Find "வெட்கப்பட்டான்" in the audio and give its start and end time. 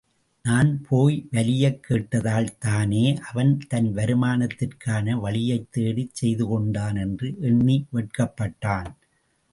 7.93-8.89